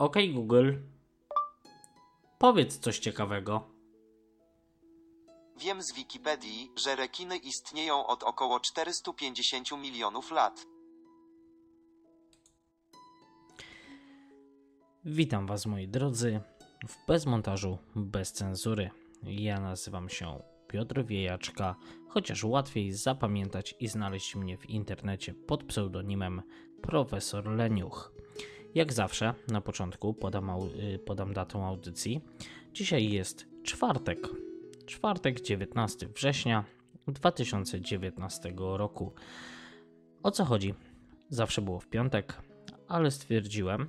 [0.00, 0.72] OK Google,
[2.38, 3.68] powiedz coś ciekawego.
[5.56, 10.66] Wiem z Wikipedii, że rekiny istnieją od około 450 milionów lat.
[15.04, 16.40] Witam Was moi drodzy
[16.88, 18.90] w bezmontażu bez cenzury.
[19.22, 21.76] Ja nazywam się Piotr Wiejaczka,
[22.08, 26.42] chociaż łatwiej zapamiętać i znaleźć mnie w internecie pod pseudonimem
[26.82, 28.12] Profesor Leniuch.
[28.74, 30.50] Jak zawsze na początku podam,
[30.94, 32.20] y, podam datę audycji.
[32.72, 34.28] Dzisiaj jest czwartek,
[34.86, 36.64] czwartek 19 września
[37.06, 39.12] 2019 roku.
[40.22, 40.74] O co chodzi?
[41.28, 42.42] Zawsze było w piątek,
[42.88, 43.88] ale stwierdziłem,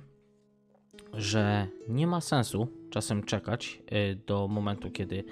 [1.12, 5.24] że nie ma sensu czasem czekać y, do momentu, kiedy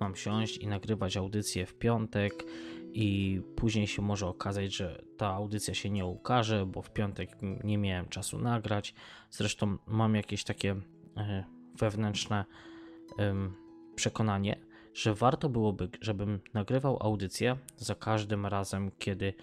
[0.00, 2.44] mam siąść i nagrywać audycję w piątek
[3.00, 7.78] i później się może okazać, że ta audycja się nie ukaże, bo w piątek nie
[7.78, 8.94] miałem czasu nagrać.
[9.30, 10.76] Zresztą mam jakieś takie
[11.16, 12.44] e, wewnętrzne
[13.94, 14.60] przekonanie,
[14.94, 19.34] że warto byłoby, żebym nagrywał audycję za każdym razem, kiedy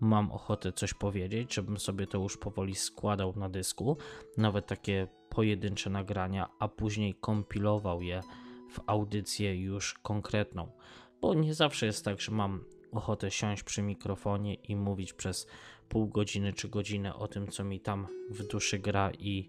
[0.00, 3.96] mam ochotę coś powiedzieć, żebym sobie to już powoli składał na dysku,
[4.36, 8.20] nawet takie pojedyncze nagrania, a później kompilował je
[8.70, 10.68] w audycję już konkretną.
[11.20, 15.46] Bo nie zawsze jest tak, że mam ochotę siąść przy mikrofonie i mówić przez
[15.88, 19.48] pół godziny czy godzinę o tym, co mi tam w duszy gra i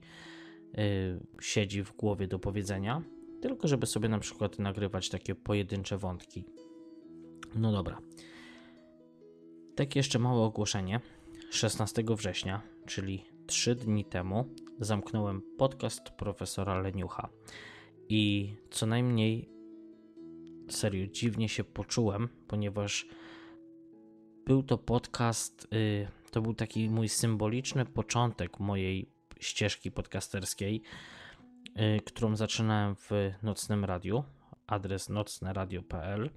[0.74, 3.02] yy, siedzi w głowie do powiedzenia,
[3.42, 6.46] tylko żeby sobie na przykład nagrywać takie pojedyncze wątki.
[7.56, 8.02] No dobra.
[9.76, 11.00] Takie jeszcze małe ogłoszenie.
[11.52, 14.46] 16 września, czyli 3 dni temu,
[14.80, 17.30] zamknąłem podcast profesora Leniucha.
[18.10, 19.50] I co najmniej
[20.70, 23.08] serio dziwnie się poczułem, ponieważ
[24.46, 30.82] był to podcast, y, to był taki mój symboliczny początek mojej ścieżki podcasterskiej,
[31.68, 33.12] y, którą zaczynałem w
[33.44, 34.24] nocnym radiu,
[34.68, 36.30] adres nocneradio.pl,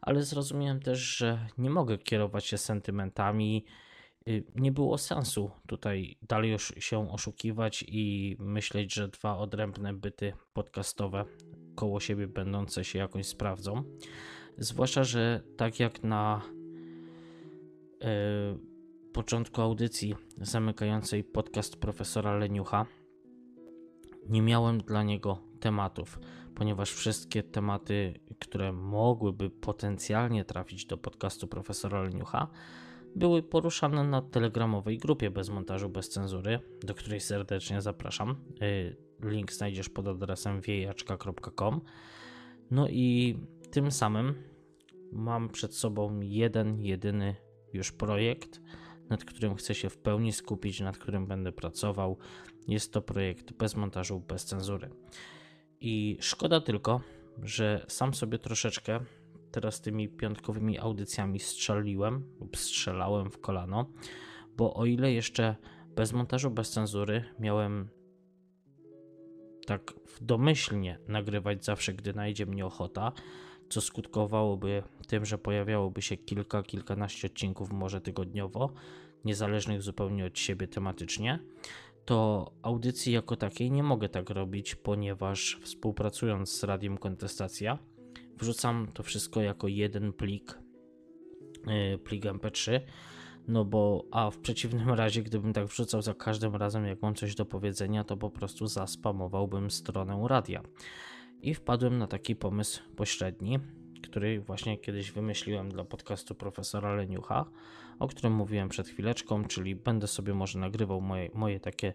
[0.00, 3.64] ale zrozumiałem też, że nie mogę kierować się sentymentami.
[4.28, 10.32] Y, nie było sensu tutaj dalej już się oszukiwać i myśleć, że dwa odrębne byty
[10.52, 11.24] podcastowe
[11.74, 13.84] koło siebie będące się jakoś sprawdzą.
[14.58, 16.42] Zwłaszcza, że tak jak na
[19.12, 22.86] początku audycji zamykającej podcast profesora Leniucha
[24.28, 26.18] nie miałem dla niego tematów,
[26.54, 32.48] ponieważ wszystkie tematy, które mogłyby potencjalnie trafić do podcastu profesora Leniucha,
[33.16, 38.30] były poruszane na telegramowej grupie bez montażu, bez cenzury, do której serdecznie zapraszam.
[38.30, 41.80] E, link znajdziesz pod adresem wiejaczka.com.
[42.70, 43.38] No i
[43.70, 44.34] tym samym
[45.12, 47.36] mam przed sobą jeden, jedyny
[47.72, 48.60] już projekt,
[49.08, 52.18] nad którym chcę się w pełni skupić, nad którym będę pracował.
[52.68, 54.90] Jest to projekt bez montażu, bez cenzury.
[55.80, 57.00] I szkoda tylko,
[57.42, 59.00] że sam sobie troszeczkę
[59.50, 63.90] teraz tymi piątkowymi audycjami strzeliłem lub strzelałem w kolano,
[64.56, 65.56] bo o ile jeszcze
[65.96, 67.88] bez montażu, bez cenzury miałem
[69.66, 73.12] tak domyślnie nagrywać zawsze, gdy najdzie mnie ochota,
[73.68, 78.72] co skutkowałoby tym, że pojawiałoby się kilka, kilkanaście odcinków może tygodniowo,
[79.24, 81.38] niezależnych zupełnie od siebie tematycznie,
[82.04, 87.78] to audycji jako takiej nie mogę tak robić, ponieważ współpracując z Radiem Kontestacja,
[88.36, 90.58] wrzucam to wszystko jako jeden plik,
[91.66, 92.80] yy, plik MP3,
[93.48, 97.34] no bo, a w przeciwnym razie, gdybym tak wrzucał za każdym razem, jak mam coś
[97.34, 100.62] do powiedzenia, to po prostu zaspamowałbym stronę radia.
[101.42, 103.58] I wpadłem na taki pomysł pośredni,
[104.02, 107.44] który właśnie kiedyś wymyśliłem dla podcastu profesora Leniucha,
[107.98, 111.94] o którym mówiłem przed chwileczką, czyli będę sobie może nagrywał moje, moje takie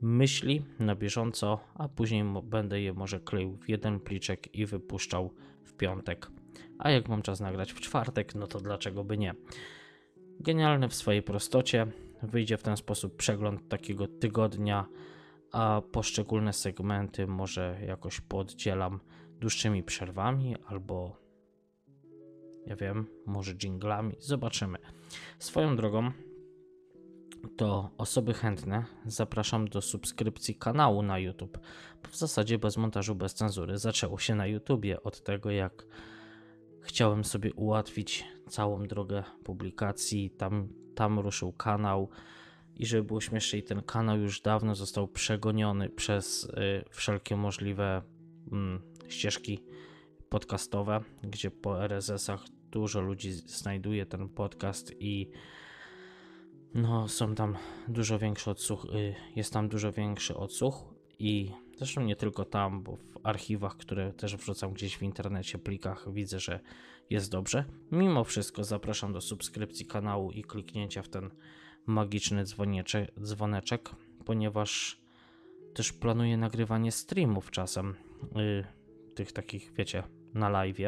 [0.00, 5.74] myśli na bieżąco, a później będę je może kleił w jeden pliczek i wypuszczał w
[5.74, 6.30] piątek.
[6.78, 9.34] A jak mam czas nagrać w czwartek, no to dlaczego by nie?
[10.40, 11.86] Genialne w swojej prostocie.
[12.22, 14.86] Wyjdzie w ten sposób przegląd takiego tygodnia
[15.52, 19.00] a poszczególne segmenty może jakoś poddzielam
[19.40, 21.16] dłuższymi przerwami albo
[22.66, 24.16] ja wiem, może jinglami.
[24.18, 24.78] Zobaczymy.
[25.38, 26.10] Swoją drogą,
[27.56, 31.58] to osoby chętne zapraszam do subskrypcji kanału na YouTube.
[32.02, 35.86] Bo w zasadzie bez montażu, bez cenzury zaczęło się na YouTubie od tego, jak
[36.80, 40.30] chciałem sobie ułatwić całą drogę publikacji.
[40.30, 42.10] Tam, tam ruszył kanał
[42.76, 48.02] i żeby było śmieszniej, ten kanał już dawno został przegoniony przez y, wszelkie możliwe
[49.06, 49.64] y, ścieżki
[50.28, 55.30] podcastowe, gdzie po RSS-ach dużo ludzi znajduje ten podcast i
[56.74, 57.56] no, są tam
[57.88, 60.84] dużo większy odsłuch, y, jest tam dużo większy odsłuch
[61.18, 66.12] I zresztą nie tylko tam, bo w archiwach, które też wrzucam gdzieś w internecie, plikach,
[66.12, 66.60] widzę, że
[67.10, 67.64] jest dobrze.
[67.92, 71.30] Mimo wszystko zapraszam do subskrypcji kanału i kliknięcia w ten
[71.86, 72.44] magiczny
[73.20, 73.90] dzwoneczek,
[74.24, 75.00] ponieważ
[75.74, 77.94] też planuję nagrywanie streamów czasem,
[78.34, 78.64] yy,
[79.14, 80.02] tych takich, wiecie,
[80.34, 80.78] na live,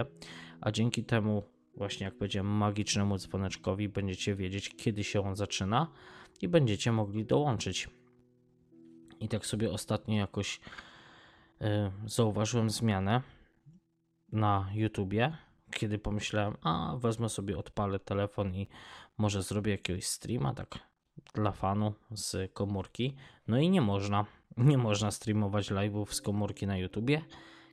[0.61, 1.43] a dzięki temu
[1.79, 5.87] właśnie jak powiedziałem magicznemu dzwoneczkowi będziecie wiedzieć kiedy się on zaczyna
[6.43, 7.89] i będziecie mogli dołączyć.
[9.21, 10.61] I tak sobie ostatnio jakoś
[11.61, 11.69] yy,
[12.07, 13.23] zauważyłem zmianę
[14.33, 15.37] na YouTubie,
[15.71, 18.69] kiedy pomyślałem, a wezmę sobie, odpalę telefon i
[19.19, 20.79] może zrobię jakiegoś streama, tak
[21.35, 23.17] dla fanu z komórki.
[23.49, 24.27] No i nie można,
[24.57, 27.23] nie można streamować live'ów z komórki na YouTubie,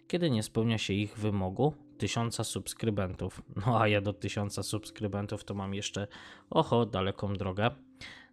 [0.08, 3.42] kiedy nie spełnia się ich wymogu tysiąca subskrybentów.
[3.65, 6.07] No a ja do tysiąca subskrybentów to mam jeszcze,
[6.50, 7.71] oho, daleką drogę.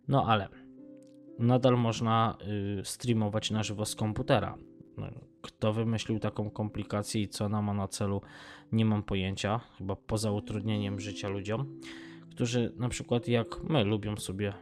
[0.09, 0.49] No ale
[1.39, 2.37] nadal można
[2.81, 4.59] y, streamować na żywo z komputera.
[4.97, 5.07] No,
[5.43, 8.23] kto wymyślił taką komplikację i co ona ma na celu,
[8.73, 9.61] nie mam pojęcia.
[9.79, 11.81] Chyba poza utrudnieniem życia ludziom,
[12.31, 14.55] którzy na przykład jak my lubią sobie,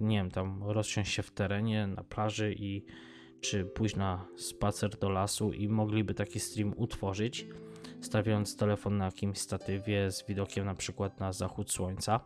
[0.00, 2.84] nie wiem, tam rozsiąść się w terenie, na plaży i
[3.40, 7.46] czy pójść na spacer do lasu i mogliby taki stream utworzyć,
[8.00, 12.20] stawiając telefon na jakimś statywie z widokiem na przykład na zachód słońca.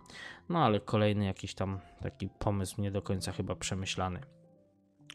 [0.48, 4.20] No ale kolejny jakiś tam taki pomysł nie do końca chyba przemyślany,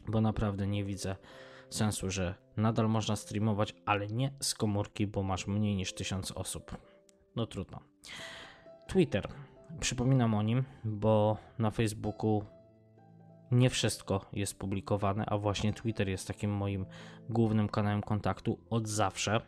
[0.08, 1.16] bo naprawdę nie widzę
[1.70, 6.76] sensu, że nadal można streamować, ale nie z komórki, bo masz mniej niż 1000 osób.
[7.36, 7.80] No trudno.
[8.86, 9.28] Twitter.
[9.80, 12.44] Przypominam o nim, bo na Facebooku
[13.50, 16.86] nie wszystko jest publikowane, a właśnie Twitter jest takim moim
[17.28, 19.40] głównym kanałem kontaktu od zawsze.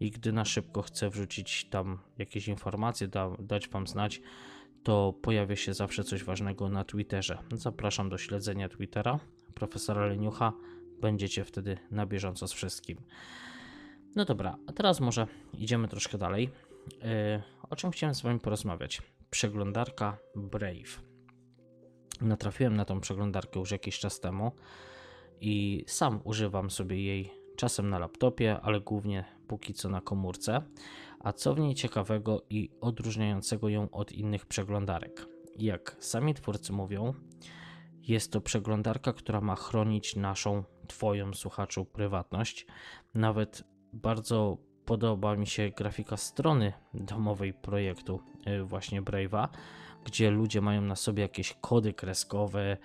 [0.00, 4.20] I gdy na szybko chcę wrzucić tam jakieś informacje, da, dać Wam znać,
[4.82, 7.38] to pojawia się zawsze coś ważnego na Twitterze.
[7.52, 9.18] Zapraszam do śledzenia Twittera
[9.58, 10.52] profesora Leniucha.
[11.00, 12.98] Będziecie wtedy na bieżąco z wszystkim.
[14.16, 16.50] No dobra, a teraz może idziemy troszkę dalej.
[17.02, 19.02] Yy, o czym chciałem z Wami porozmawiać?
[19.30, 21.07] Przeglądarka Brave.
[22.20, 24.52] Natrafiłem na tą przeglądarkę już jakiś czas temu
[25.40, 30.62] i sam używam sobie jej czasem na laptopie, ale głównie póki co na komórce.
[31.20, 35.26] A co w niej ciekawego i odróżniającego ją od innych przeglądarek?
[35.56, 37.14] Jak sami twórcy mówią,
[38.02, 42.66] jest to przeglądarka, która ma chronić naszą, Twoją słuchaczu, prywatność.
[43.14, 49.48] Nawet bardzo podoba mi się grafika strony domowej projektu, y, właśnie Brave'a,
[50.04, 52.76] gdzie ludzie mają na sobie jakieś kody kreskowe,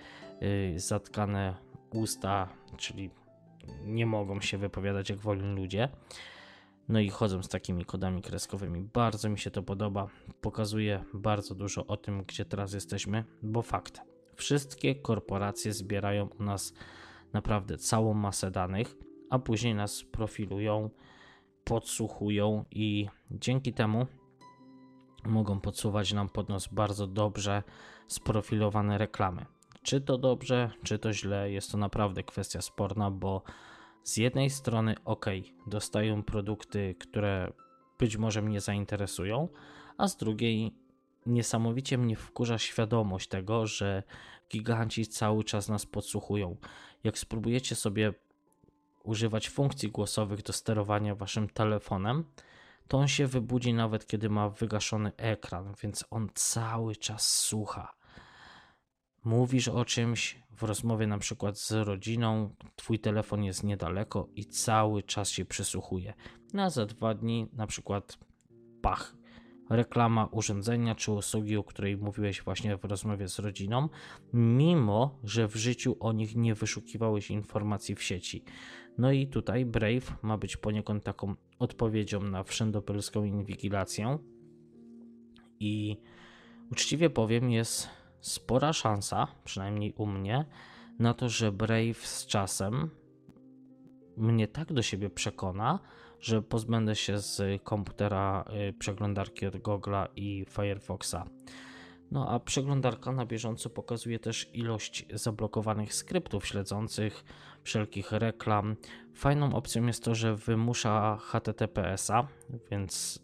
[0.42, 1.54] y, zatkane
[1.90, 3.10] usta, czyli
[3.84, 5.88] nie mogą się wypowiadać jak wolni ludzie.
[6.88, 8.82] No i chodzą z takimi kodami kreskowymi.
[8.82, 10.06] Bardzo mi się to podoba.
[10.40, 14.00] Pokazuje bardzo dużo o tym, gdzie teraz jesteśmy, bo fakt.
[14.36, 16.74] Wszystkie korporacje zbierają u nas
[17.32, 18.96] naprawdę całą masę danych,
[19.30, 20.90] a później nas profilują,
[21.64, 24.06] podsłuchują i dzięki temu
[25.26, 27.62] mogą podsuwać nam pod nos bardzo dobrze
[28.08, 29.46] sprofilowane reklamy.
[29.82, 33.42] Czy to dobrze, czy to źle, jest to naprawdę kwestia sporna, bo
[34.02, 35.26] z jednej strony, ok,
[35.66, 37.52] dostają produkty, które
[37.98, 39.48] być może mnie zainteresują,
[39.98, 40.74] a z drugiej,
[41.26, 44.02] niesamowicie mnie wkurza świadomość tego, że
[44.52, 46.56] giganci cały czas nas podsłuchują.
[47.04, 48.14] Jak spróbujecie sobie
[49.02, 52.24] używać funkcji głosowych do sterowania waszym telefonem,
[52.88, 57.94] to on się wybudzi nawet kiedy ma wygaszony ekran, więc on cały czas słucha.
[59.24, 65.02] Mówisz o czymś w rozmowie na przykład z rodziną, twój telefon jest niedaleko i cały
[65.02, 66.14] czas się przysłuchuje.
[66.52, 68.18] Na za dwa dni na przykład
[68.82, 69.16] pach,
[69.70, 73.88] reklama urządzenia czy usługi, o której mówiłeś właśnie w rozmowie z rodziną,
[74.32, 78.44] mimo że w życiu o nich nie wyszukiwałeś informacji w sieci.
[78.98, 84.18] No i tutaj Brave ma być poniekąd taką odpowiedzią na wszędopolską inwigilację.
[85.60, 85.96] I
[86.72, 87.88] uczciwie powiem, jest
[88.20, 90.44] spora szansa, przynajmniej u mnie,
[90.98, 92.90] na to, że Brave z czasem
[94.16, 95.78] mnie tak do siebie przekona,
[96.20, 101.24] że pozbędę się z komputera y, przeglądarki od Google'a i Firefoxa.
[102.14, 107.24] No a przeglądarka na bieżąco pokazuje też ilość zablokowanych skryptów śledzących,
[107.62, 108.76] wszelkich reklam.
[109.14, 112.26] Fajną opcją jest to, że wymusza HTTPS-a,
[112.70, 113.22] więc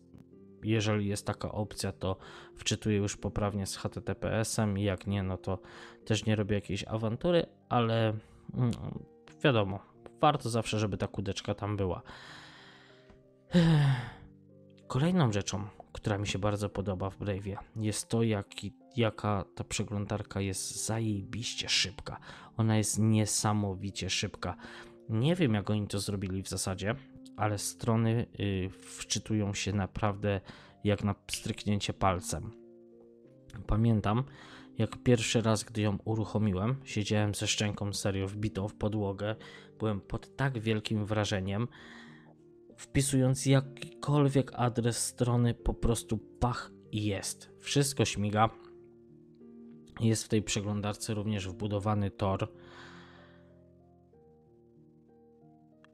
[0.62, 2.16] jeżeli jest taka opcja, to
[2.56, 5.59] wczytuję już poprawnie z HTTPS-em jak nie, no to
[6.04, 8.09] też nie robię jakiejś awantury, ale
[8.54, 8.70] mm,
[9.44, 9.78] wiadomo,
[10.20, 12.02] warto zawsze, żeby ta kudeczka tam była.
[14.87, 20.40] Kolejną rzeczą, która mi się bardzo podoba w Brave'ie, jest to, jaki, jaka ta przeglądarka
[20.40, 22.20] jest zajebiście szybka.
[22.56, 24.56] Ona jest niesamowicie szybka.
[25.09, 26.94] Nie wiem, jak oni to zrobili w zasadzie,
[27.37, 30.40] ale strony y, wczytują się naprawdę
[30.85, 32.50] jak na stryknięcie palcem.
[33.66, 34.25] Pamiętam,
[34.78, 39.37] jak pierwszy raz, gdy ją uruchomiłem, siedziałem ze szczęką serio wbitą w podłogę.
[39.78, 41.68] Byłem pod tak wielkim wrażeniem.
[42.80, 47.50] Wpisując jakikolwiek adres strony, po prostu pach jest.
[47.58, 48.50] Wszystko śmiga.
[50.00, 52.52] Jest w tej przeglądarce również wbudowany tor.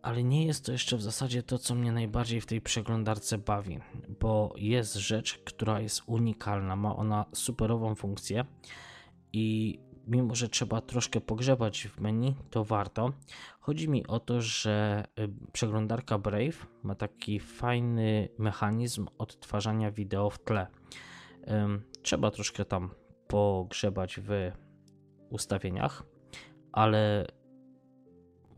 [0.03, 3.79] Ale nie jest to jeszcze w zasadzie to, co mnie najbardziej w tej przeglądarce bawi,
[4.21, 8.45] bo jest rzecz, która jest unikalna, ma ona superową funkcję
[9.33, 13.13] i mimo, że trzeba troszkę pogrzebać w menu, to warto.
[13.61, 20.39] Chodzi mi o to, że y, przeglądarka Brave ma taki fajny mechanizm odtwarzania wideo w
[20.39, 20.67] tle.
[22.03, 22.91] Trzeba troszkę tam
[23.29, 24.53] pogrzebać w
[25.31, 26.03] ustawieniach,
[26.73, 27.27] ale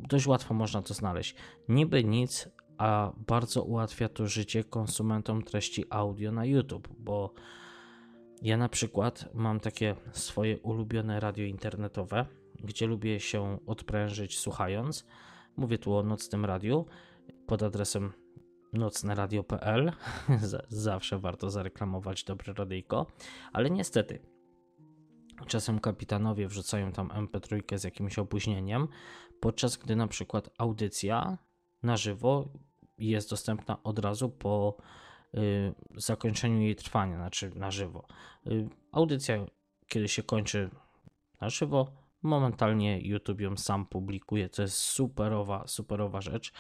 [0.01, 1.35] dość łatwo można to znaleźć.
[1.69, 7.33] Niby nic, a bardzo ułatwia to życie konsumentom treści audio na YouTube, bo
[8.43, 12.27] ja na przykład mam takie swoje ulubione radio internetowe,
[12.65, 15.07] gdzie lubię się odprężyć słuchając.
[15.57, 16.87] Mówię tu o nocnym radiu
[17.47, 18.13] pod adresem
[18.73, 19.93] nocneradio.pl.
[20.69, 23.07] Zawsze warto zareklamować dobre radyjko,
[23.53, 24.19] ale niestety
[25.47, 28.89] czasem kapitanowie wrzucają tam MP3 z jakimś opóźnieniem,
[29.41, 31.39] podczas gdy na przykład audycja
[31.83, 32.49] na żywo
[32.99, 34.77] jest dostępna od razu po
[35.97, 38.07] zakończeniu jej trwania, znaczy na żywo.
[38.47, 39.47] Y, audycja,
[39.89, 40.71] kiedy się kończy
[41.41, 41.93] na żywo,
[42.23, 44.49] momentalnie YouTube ją sam publikuje.
[44.49, 46.53] To jest superowa, superowa rzecz.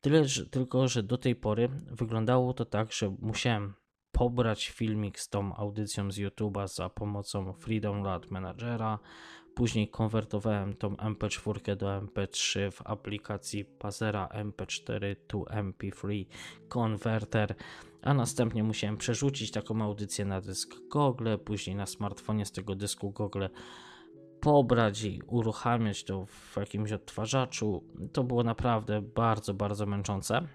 [0.00, 3.74] Tyle, że, tylko, że do tej pory wyglądało to tak, że musiałem
[4.12, 8.98] pobrać filmik z tą audycją z YouTube'a za pomocą Freedom Rad Managera.
[9.58, 16.24] Później konwertowałem tą MP4 do MP3 w aplikacji Pazera MP4 to MP3
[16.68, 17.54] Converter,
[18.02, 23.10] a następnie musiałem przerzucić taką audycję na dysk Google, później na smartfonie z tego dysku
[23.10, 23.44] Google
[24.40, 27.84] pobrać i uruchamiać to w jakimś odtwarzaczu.
[28.12, 30.48] To było naprawdę bardzo, bardzo męczące.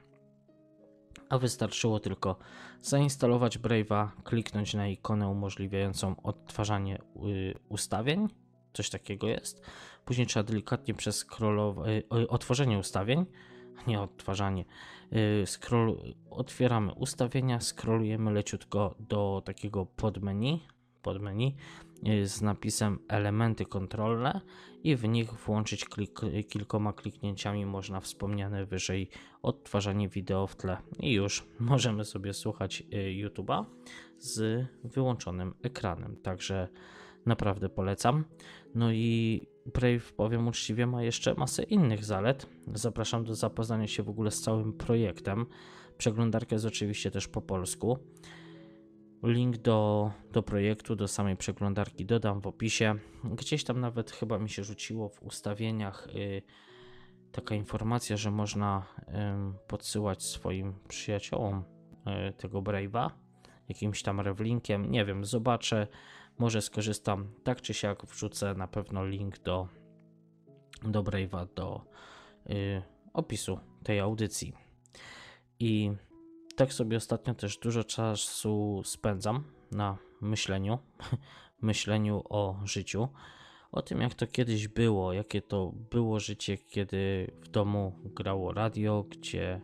[1.30, 2.38] A wystarczyło tylko
[2.82, 8.28] zainstalować Brave'a, kliknąć na ikonę umożliwiającą odtwarzanie y, ustawień,
[8.74, 9.66] coś takiego jest.
[10.06, 13.26] Później trzeba delikatnie przeskrolować, y, otworzenie ustawień,
[13.88, 14.66] nie odtwarzanie.
[15.14, 20.60] Y, scroll, otwieramy ustawienia, scrollujemy leciutko do takiego podmenu,
[21.02, 21.52] podmenu
[22.24, 24.42] z napisem elementy kontrolne
[24.84, 29.10] i w nich włączyć klik, kilkoma kliknięciami można wspomniane wyżej
[29.42, 33.66] odtwarzanie wideo w tle i już możemy sobie słuchać y, YouTube'a
[34.18, 36.16] z wyłączonym ekranem.
[36.16, 36.68] Także
[37.26, 38.26] naprawdę polecam.
[38.76, 42.48] No i Brave, powiem uczciwie, ma jeszcze masę innych zalet.
[42.74, 45.46] Zapraszam do zapoznania się w ogóle z całym projektem.
[45.98, 47.98] Przeglądarka jest oczywiście też po polsku.
[49.24, 52.96] Link do, do projektu, do samej przeglądarki dodam w opisie.
[53.24, 56.42] Gdzieś tam nawet chyba mi się rzuciło w ustawieniach yy,
[57.32, 58.86] taka informacja, że można
[59.68, 61.64] podsyłać swoim przyjaciołom
[62.06, 63.10] yy, tego Brave'a
[63.70, 64.92] jakimś tam rewlinkiem.
[64.92, 65.88] Nie wiem, zobaczę.
[66.38, 67.28] Może skorzystam.
[67.44, 69.68] Tak czy siak wrzucę na pewno link do,
[70.84, 71.82] do Brave'a do
[72.50, 72.82] y,
[73.14, 74.54] opisu tej audycji.
[75.60, 75.92] I
[76.56, 80.80] tak sobie ostatnio też dużo czasu spędzam na myśleniu,
[81.62, 83.08] myśleniu o życiu,
[83.72, 89.06] o tym jak to kiedyś było, jakie to było życie, kiedy w domu grało radio,
[89.10, 89.62] gdzie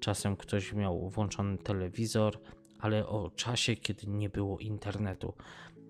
[0.00, 2.38] czasem ktoś miał włączony telewizor,
[2.78, 5.34] ale o czasie, kiedy nie było internetu.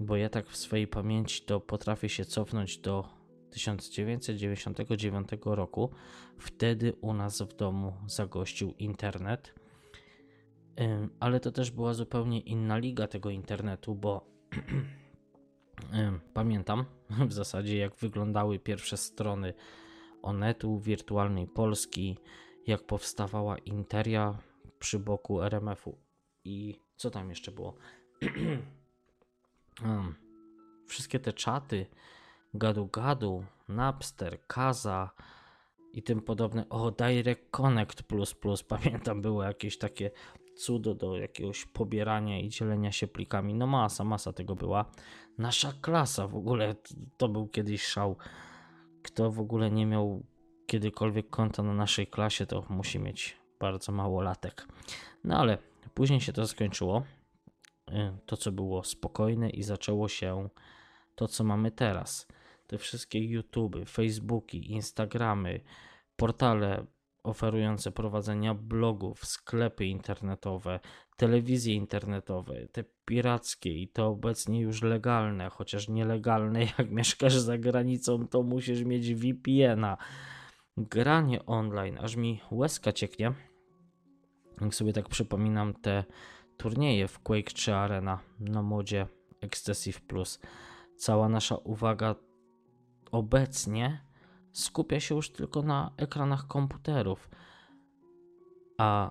[0.02, 3.08] Bo ja tak w swojej pamięci to potrafię się cofnąć do
[3.50, 5.90] 1999 roku.
[6.38, 9.54] Wtedy u nas w domu zagościł internet
[11.20, 14.26] ale to też była zupełnie inna liga tego internetu, bo
[16.34, 16.84] pamiętam
[17.28, 19.54] w zasadzie jak wyglądały pierwsze strony
[20.22, 22.18] Onetu, Wirtualnej Polski,
[22.66, 24.38] jak powstawała Interia
[24.78, 25.98] przy boku RMF-u
[26.44, 27.74] i co tam jeszcze było?
[30.86, 31.86] Wszystkie te czaty,
[32.54, 35.10] gadu-gadu, Napster, Kaza
[35.92, 36.68] i tym podobne.
[36.68, 40.10] O, Direct Connect plus plus, pamiętam, było jakieś takie
[40.56, 43.54] cudo do jakiegoś pobierania i dzielenia się plikami.
[43.54, 44.84] No masa, masa tego była.
[45.38, 46.74] Nasza klasa w ogóle
[47.16, 48.16] to był kiedyś szał.
[49.02, 50.22] Kto w ogóle nie miał
[50.66, 54.66] kiedykolwiek konta na naszej klasie, to musi mieć bardzo mało latek.
[55.24, 55.58] No ale
[55.94, 57.02] później się to skończyło.
[57.90, 60.48] Y, to, co było spokojne, i zaczęło się
[61.14, 62.28] to, co mamy teraz.
[62.66, 65.60] Te wszystkie YouTube, Facebooki, Instagramy,
[66.16, 66.86] portale
[67.22, 70.80] oferujące prowadzenia blogów, sklepy internetowe,
[71.16, 78.28] telewizje internetowe, te pirackie i to obecnie już legalne, chociaż nielegalne, jak mieszkasz za granicą,
[78.28, 79.96] to musisz mieć VPN-a.
[80.76, 83.32] Granie online, aż mi łezka cieknie.
[84.60, 86.04] Jak sobie tak przypominam te
[86.56, 89.06] turnieje w Quake 3 Arena na modzie
[89.40, 90.40] Excessive Plus.
[90.96, 92.14] Cała nasza uwaga
[93.12, 94.04] obecnie
[94.52, 97.30] skupia się już tylko na ekranach komputerów.
[98.78, 99.10] A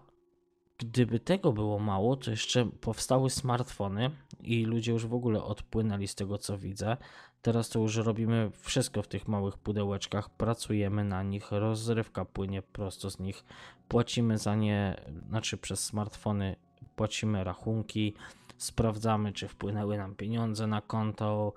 [0.77, 6.15] gdyby tego było mało, to jeszcze powstały smartfony i ludzie już w ogóle odpłynęli z
[6.15, 6.97] tego, co widzę.
[7.41, 13.09] Teraz to już robimy wszystko w tych małych pudełeczkach, pracujemy na nich, rozrywka płynie prosto
[13.09, 13.43] z nich,
[13.87, 16.55] płacimy za nie, znaczy przez smartfony
[17.01, 18.13] płacimy rachunki,
[18.57, 21.53] sprawdzamy, czy wpłynęły nam pieniądze na konto,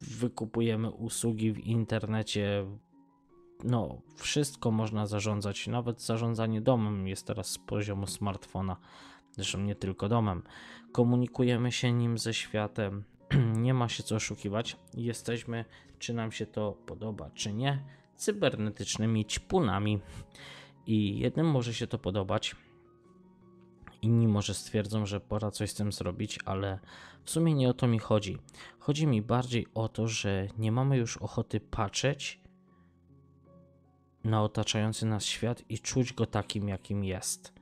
[0.00, 2.66] wykupujemy usługi w internecie.
[3.64, 8.76] No, wszystko można zarządzać, nawet zarządzanie domem jest teraz z poziomu smartfona.
[9.32, 10.42] Zresztą nie tylko domem.
[10.92, 13.04] Komunikujemy się nim ze światem.
[13.66, 14.76] nie ma się co oszukiwać.
[14.94, 15.64] Jesteśmy,
[15.98, 17.84] czy nam się to podoba, czy nie,
[18.16, 20.00] cybernetycznymi ćpunami.
[20.86, 22.56] I jednym może się to podobać,
[24.02, 26.78] Inni może stwierdzą, że pora coś z tym zrobić, ale
[27.24, 28.38] w sumie nie o to mi chodzi.
[28.78, 32.40] Chodzi mi bardziej o to, że nie mamy już ochoty patrzeć
[34.24, 37.52] na otaczający nas świat i czuć go takim, jakim jest.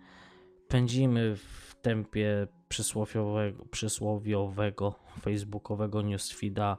[0.69, 6.77] Pędzimy w tempie przysłowiowego, przysłowiowego facebookowego newsfeeda,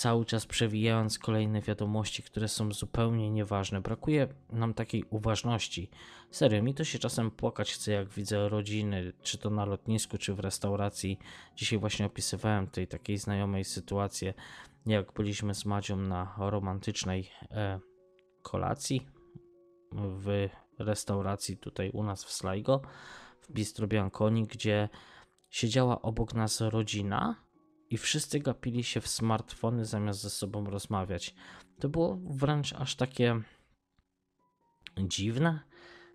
[0.00, 3.80] cały czas przewijając kolejne wiadomości, które są zupełnie nieważne.
[3.80, 5.90] Brakuje nam takiej uważności.
[6.30, 10.34] Serio, mi to się czasem płakać chce, jak widzę rodziny, czy to na lotnisku, czy
[10.34, 11.18] w restauracji.
[11.56, 14.34] Dzisiaj właśnie opisywałem tej takiej znajomej sytuację,
[14.86, 17.80] jak byliśmy z Madzią na romantycznej e,
[18.42, 19.06] kolacji
[19.92, 20.48] w
[20.78, 22.80] restauracji tutaj u nas w Sligo,
[23.40, 24.88] w Bistro Bianconi, gdzie
[25.50, 27.49] siedziała obok nas rodzina,
[27.90, 31.34] i wszyscy gapili się w smartfony zamiast ze sobą rozmawiać.
[31.78, 33.40] To było wręcz aż takie
[34.98, 35.60] dziwne.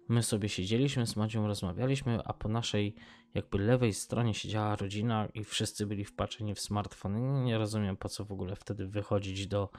[0.09, 2.95] My sobie siedzieliśmy z Madzią, rozmawialiśmy, a po naszej
[3.33, 7.43] jakby lewej stronie siedziała rodzina i wszyscy byli wpatrzeni w smartfony.
[7.43, 9.69] Nie rozumiem po co w ogóle wtedy wychodzić do,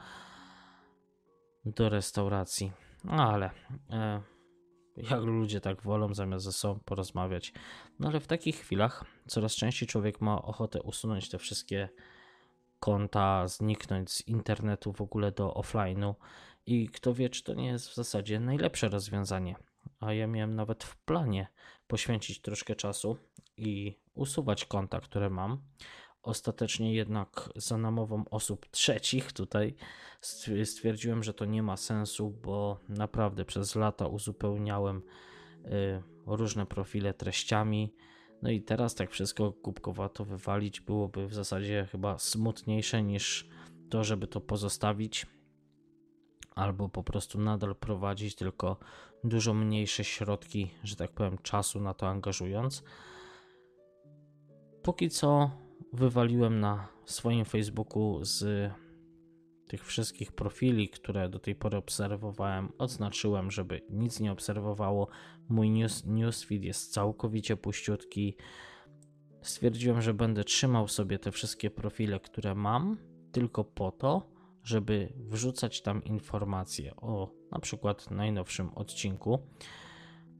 [1.65, 2.71] do restauracji.
[3.03, 3.51] No ale
[3.89, 4.21] e,
[4.97, 7.53] jak ludzie tak wolą zamiast ze sobą porozmawiać.
[7.99, 11.89] No ale w takich chwilach coraz częściej człowiek ma ochotę usunąć te wszystkie
[12.79, 16.13] konta, zniknąć z internetu w ogóle do offline'u
[16.65, 19.55] i kto wie, czy to nie jest w zasadzie najlepsze rozwiązanie.
[19.99, 21.47] A ja miałem nawet w planie
[21.87, 23.17] poświęcić troszkę czasu
[23.57, 25.61] i usuwać konta, które mam.
[26.23, 29.75] Ostatecznie jednak za namową osób trzecich tutaj
[30.63, 35.01] stwierdziłem, że to nie ma sensu, bo naprawdę przez lata uzupełniałem
[35.65, 37.93] y, różne profile treściami.
[38.41, 43.49] No i teraz tak wszystko kubkowato wywalić byłoby w zasadzie chyba smutniejsze niż
[43.89, 45.25] to, żeby to pozostawić
[46.55, 48.77] albo po prostu nadal prowadzić, tylko
[49.23, 52.83] dużo mniejsze środki, że tak powiem, czasu na to angażując.
[54.83, 55.51] Póki co
[55.93, 58.71] wywaliłem na swoim Facebooku z
[59.67, 65.07] tych wszystkich profili, które do tej pory obserwowałem, odznaczyłem, żeby nic nie obserwowało.
[65.49, 68.35] Mój news, newsfeed jest całkowicie puściutki.
[69.41, 72.97] Stwierdziłem, że będę trzymał sobie te wszystkie profile, które mam,
[73.31, 74.29] tylko po to,
[74.63, 79.39] żeby wrzucać tam informacje o na przykład najnowszym odcinku.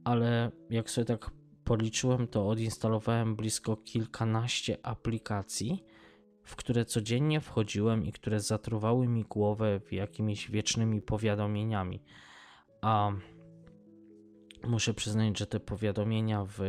[0.04, 1.30] Ale jak sobie tak
[1.68, 5.84] policzyłem, to odinstalowałem blisko kilkanaście aplikacji,
[6.42, 12.02] w które codziennie wchodziłem i które zatruwały mi głowę jakimiś wiecznymi powiadomieniami.
[12.82, 13.12] A
[14.64, 16.60] muszę przyznać, że te powiadomienia w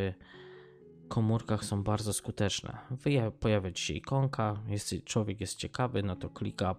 [1.07, 2.77] komórkach są bardzo skuteczne.
[3.39, 6.75] Pojawia się ikonka, jest, człowiek jest ciekawy, no to klika,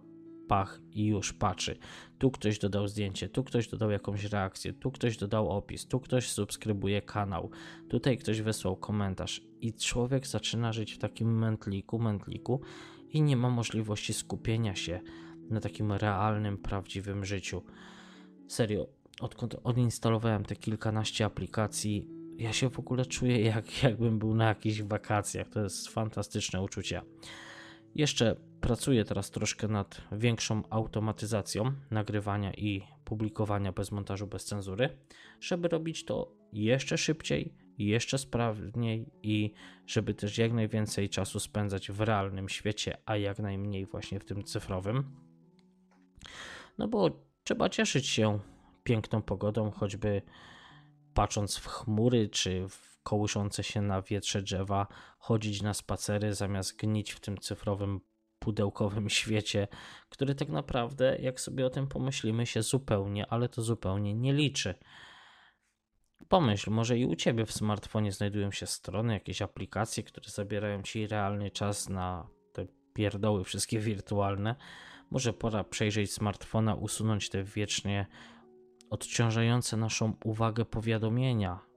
[0.50, 1.78] pach i już patrzy.
[2.18, 6.30] Tu ktoś dodał zdjęcie, tu ktoś dodał jakąś reakcję, tu ktoś dodał opis, tu ktoś
[6.30, 7.50] subskrybuje kanał,
[7.88, 12.60] tutaj ktoś wysłał komentarz i człowiek zaczyna żyć w takim mętliku, mętliku
[13.10, 15.00] i nie ma możliwości skupienia się
[15.50, 17.62] na takim realnym, prawdziwym życiu.
[18.48, 18.86] Serio,
[19.20, 22.08] odkąd odinstalowałem te kilkanaście aplikacji,
[22.38, 25.48] ja się w ogóle czuję jak, jakbym był na jakichś wakacjach.
[25.48, 27.02] To jest fantastyczne uczucie.
[27.94, 34.98] Jeszcze pracuję teraz troszkę nad większą automatyzacją nagrywania i publikowania bez montażu, bez cenzury,
[35.40, 39.52] żeby robić to jeszcze szybciej, jeszcze sprawniej i
[39.86, 44.44] żeby też jak najwięcej czasu spędzać w realnym świecie, a jak najmniej właśnie w tym
[44.44, 45.16] cyfrowym.
[46.78, 47.10] No bo
[47.44, 48.38] trzeba cieszyć się
[48.82, 50.22] piękną pogodą, choćby
[51.14, 54.86] patrząc w chmury czy w kołyszące się na wietrze drzewa,
[55.18, 58.00] chodzić na spacery zamiast gnić w tym cyfrowym
[58.38, 59.68] pudełkowym świecie,
[60.08, 64.74] który tak naprawdę, jak sobie o tym pomyślimy, się zupełnie, ale to zupełnie nie liczy.
[66.28, 71.06] Pomyśl, może i u ciebie w smartfonie znajdują się strony, jakieś aplikacje, które zabierają ci
[71.06, 74.54] realny czas na te pierdoły wszystkie wirtualne.
[75.10, 78.06] Może pora przejrzeć smartfona, usunąć te wiecznie
[78.90, 81.69] odciążające naszą uwagę powiadomienia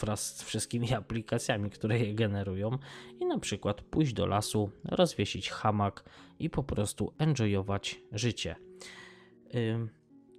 [0.00, 2.78] wraz z wszystkimi aplikacjami, które je generują
[3.20, 6.04] i na przykład pójść do lasu, rozwiesić hamak
[6.38, 8.56] i po prostu enjoyować życie.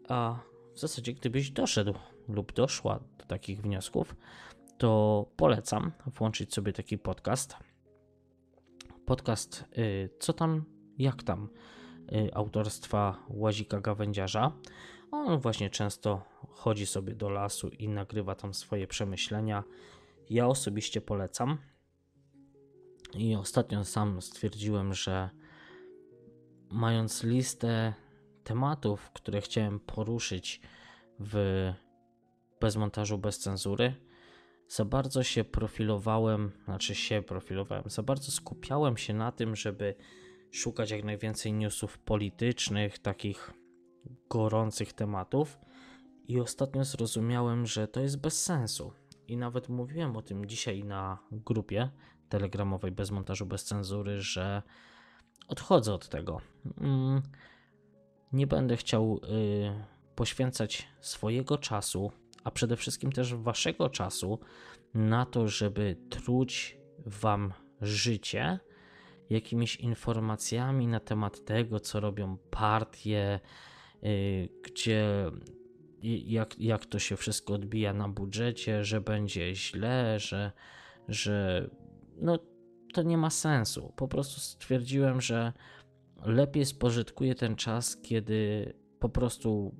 [0.07, 0.39] A
[0.73, 1.93] w zasadzie, gdybyś doszedł
[2.27, 4.15] lub doszła do takich wniosków,
[4.77, 7.57] to polecam włączyć sobie taki podcast.
[9.05, 10.63] Podcast y, Co tam,
[10.97, 11.49] jak tam
[12.11, 14.51] y, autorstwa Łazika Gawędziarza.
[15.13, 19.63] On właśnie często chodzi sobie do lasu i nagrywa tam swoje przemyślenia.
[20.29, 21.57] Ja osobiście polecam.
[23.13, 25.29] I ostatnio sam stwierdziłem, że
[26.69, 27.93] mając listę
[28.43, 30.61] tematów, które chciałem poruszyć
[31.19, 31.69] w
[32.61, 33.95] bez montażu, bez cenzury,
[34.67, 39.95] za bardzo się profilowałem, znaczy się profilowałem, za bardzo skupiałem się na tym, żeby
[40.51, 43.62] szukać jak najwięcej newsów politycznych, takich
[44.29, 45.59] gorących tematów.
[46.27, 48.93] I ostatnio zrozumiałem, że to jest bez sensu.
[49.27, 51.89] I nawet mówiłem o tym dzisiaj na grupie
[52.29, 54.61] telegramowej bez montażu, bez cenzury, że
[55.47, 56.41] odchodzę od tego.
[56.77, 57.21] Mm,
[58.33, 62.11] nie będę chciał y, poświęcać swojego czasu,
[62.43, 64.39] a przede wszystkim też waszego czasu
[64.93, 68.59] na to, żeby truć wam życie
[69.29, 73.39] jakimiś informacjami na temat tego, co robią partie,
[74.63, 75.31] gdzie
[76.25, 80.51] jak, jak to się wszystko odbija na budżecie, że będzie źle, że,
[81.07, 81.69] że
[82.17, 82.39] no
[82.93, 83.93] to nie ma sensu.
[83.95, 85.53] Po prostu stwierdziłem, że
[86.25, 89.75] lepiej spożytkuję ten czas, kiedy po prostu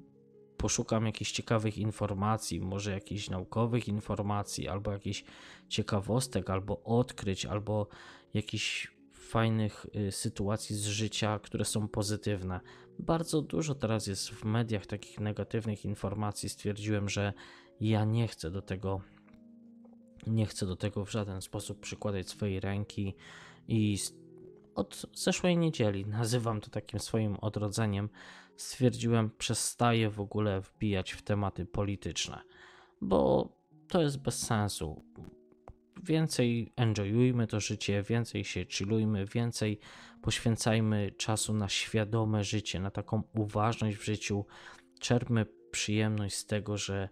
[0.58, 5.24] poszukam jakichś ciekawych informacji, może jakichś naukowych informacji, albo jakichś
[5.70, 7.88] ciekawostek, albo odkryć, albo
[8.34, 12.60] jakichś fajnych y, sytuacji z życia, które są pozytywne.
[13.00, 16.50] Bardzo dużo teraz jest w mediach takich negatywnych informacji.
[16.50, 17.34] Stwierdziłem, że
[17.80, 19.02] ja nie chcę do tego,
[20.28, 23.16] nie chcę do tego w żaden sposób przykładać swojej ręki
[23.68, 23.98] i
[24.76, 28.10] od zeszłej niedzieli, nazywam to takim swoim odrodzeniem,
[28.58, 32.42] stwierdziłem, przestaję w ogóle wbijać w tematy polityczne,
[33.02, 33.50] bo
[33.88, 35.04] to jest bez sensu
[36.04, 39.80] więcej enjoyujmy to życie, więcej się chillujmy, więcej
[40.22, 44.46] poświęcajmy czasu na świadome życie, na taką uważność w życiu.
[45.00, 47.10] Czerpmy przyjemność z tego, że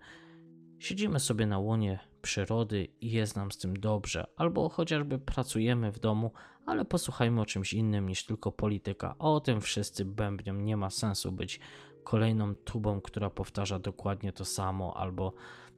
[0.79, 5.99] siedzimy sobie na łonie przyrody i jest nam z tym dobrze, albo chociażby pracujemy w
[5.99, 6.31] domu,
[6.65, 9.15] ale posłuchajmy o czymś innym niż tylko polityka.
[9.19, 11.59] O tym wszyscy bębnią, nie ma sensu być
[12.03, 15.33] kolejną tubą, która powtarza dokładnie to samo, albo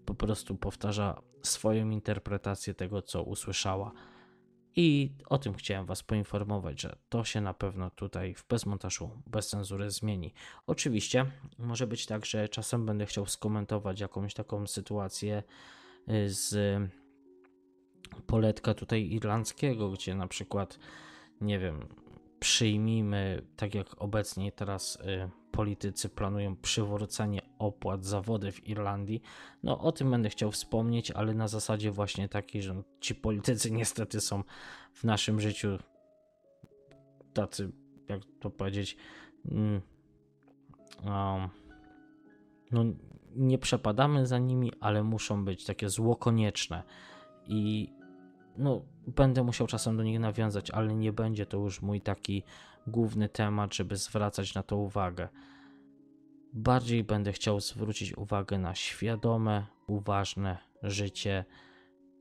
[0.05, 3.91] po prostu powtarza swoją interpretację tego, co usłyszała.
[4.75, 9.49] I o tym chciałem Was poinformować, że to się na pewno tutaj w bezmontażu, bez
[9.49, 10.33] cenzury zmieni.
[10.67, 11.25] Oczywiście
[11.57, 15.43] może być tak, że czasem będę chciał skomentować jakąś taką sytuację
[16.09, 16.55] y, z
[18.27, 20.79] poletka tutaj irlandzkiego, gdzie na przykład,
[21.41, 21.87] nie wiem,
[22.43, 29.21] przyjmijmy, tak jak obecnie teraz y, politycy planują przywrócenie opłat za wodę w Irlandii.
[29.63, 34.21] No o tym będę chciał wspomnieć, ale na zasadzie właśnie takiej, że ci politycy niestety
[34.21, 34.43] są
[34.93, 35.77] w naszym życiu
[37.33, 37.71] tacy,
[38.09, 38.97] jak to powiedzieć,
[39.51, 39.81] um,
[42.71, 42.85] no
[43.35, 46.83] nie przepadamy za nimi, ale muszą być takie zło konieczne
[47.47, 47.89] i
[48.57, 52.43] no będę musiał czasem do nich nawiązać, ale nie będzie to już mój taki
[52.87, 55.27] główny temat, żeby zwracać na to uwagę.
[56.53, 61.45] Bardziej będę chciał zwrócić uwagę na świadome, uważne życie,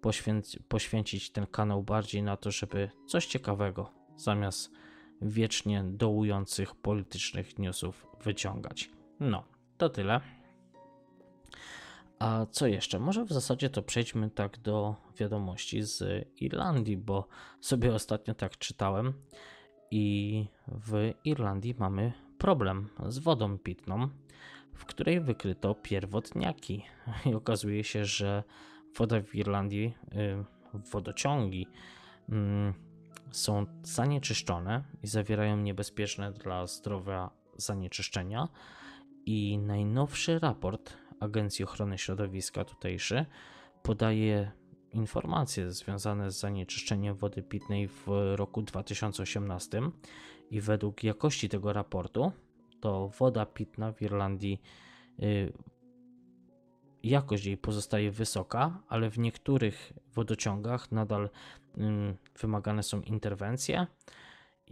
[0.01, 4.71] poświęc poświęcić ten kanał bardziej na to, żeby coś ciekawego zamiast
[5.23, 8.91] wiecznie dołujących politycznych newsów wyciągać.
[9.21, 9.45] No,
[9.79, 10.21] to tyle.
[12.23, 12.99] A co jeszcze?
[12.99, 17.29] Może w zasadzie to przejdźmy tak do wiadomości z Irlandii, bo
[17.61, 19.13] sobie ostatnio tak czytałem
[19.91, 24.09] i w Irlandii mamy problem z wodą pitną,
[24.75, 26.85] w której wykryto pierwotniaki.
[27.27, 28.43] I okazuje się, że
[28.97, 30.45] woda w Irlandii, y,
[30.93, 31.67] wodociągi
[32.29, 32.75] mm,
[33.31, 38.49] są zanieczyszczone i zawierają niebezpieczne dla zdrowia zanieczyszczenia.
[39.27, 43.27] I najnowszy raport Agencji Ochrony Środowiska tutejszy
[43.83, 44.51] podaje
[44.93, 48.07] informacje związane z zanieczyszczeniem wody pitnej w
[48.37, 49.83] roku 2018
[50.51, 52.33] i według jakości tego raportu
[52.81, 54.63] to woda pitna w Irlandii
[55.23, 55.53] y,
[57.03, 61.31] jakość jej pozostaje wysoka, ale w niektórych wodociągach nadal
[61.79, 63.87] ym, wymagane są interwencje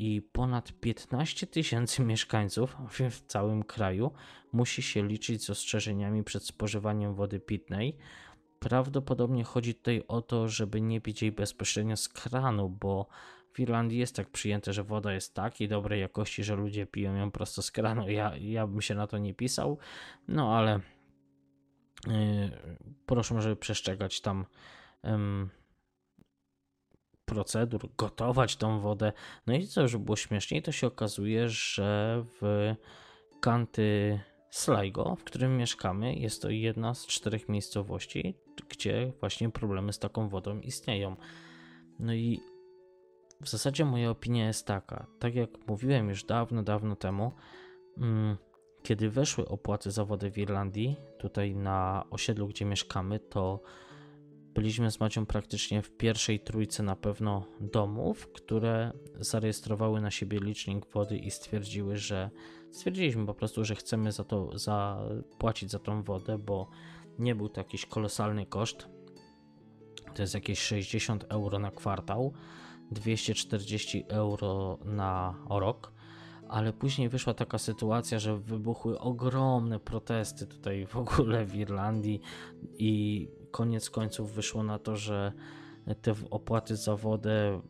[0.00, 2.76] i ponad 15 tysięcy mieszkańców
[3.10, 4.12] w całym kraju
[4.52, 7.96] musi się liczyć z ostrzeżeniami przed spożywaniem wody pitnej.
[8.58, 13.06] Prawdopodobnie chodzi tutaj o to, żeby nie pić jej bezpośrednio z kranu, bo
[13.52, 17.30] w Irlandii jest tak przyjęte, że woda jest takiej dobrej jakości, że ludzie piją ją
[17.30, 18.10] prosto z kranu.
[18.10, 19.78] Ja, ja bym się na to nie pisał,
[20.28, 20.80] no ale
[22.06, 22.50] yy,
[23.06, 24.46] proszę, żeby przestrzegać tam
[25.04, 25.10] yy,
[27.30, 29.12] procedur, gotować tą wodę.
[29.46, 32.74] No i co, żeby było śmieszniej, to się okazuje, że w
[33.40, 38.34] Kanty Sligo, w którym mieszkamy, jest to jedna z czterech miejscowości,
[38.68, 41.16] gdzie właśnie problemy z taką wodą istnieją.
[41.98, 42.40] No i
[43.40, 47.32] w zasadzie moja opinia jest taka, tak jak mówiłem już dawno, dawno temu,
[47.98, 48.36] mm,
[48.82, 53.60] kiedy weszły opłaty za wodę w Irlandii, tutaj na osiedlu, gdzie mieszkamy, to
[54.54, 60.86] byliśmy z Macią praktycznie w pierwszej trójce na pewno domów, które zarejestrowały na siebie licznik
[60.86, 62.30] wody i stwierdziły, że
[62.70, 66.70] stwierdziliśmy po prostu, że chcemy za to zapłacić za tą wodę, bo
[67.18, 68.88] nie był to jakiś kolosalny koszt.
[70.14, 72.32] To jest jakieś 60 euro na kwartał,
[72.90, 75.92] 240 euro na rok
[76.50, 82.20] ale później wyszła taka sytuacja, że wybuchły ogromne protesty tutaj w ogóle w Irlandii
[82.78, 85.32] i koniec końców wyszło na to, że
[86.02, 87.60] te opłaty za wodę